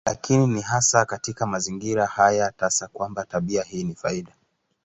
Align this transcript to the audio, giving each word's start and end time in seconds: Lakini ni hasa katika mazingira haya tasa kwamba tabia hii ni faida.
Lakini 0.05 0.47
ni 0.47 0.61
hasa 0.61 1.05
katika 1.05 1.45
mazingira 1.45 2.05
haya 2.05 2.51
tasa 2.51 2.87
kwamba 2.87 3.25
tabia 3.25 3.63
hii 3.63 3.83
ni 3.83 3.95
faida. 3.95 4.31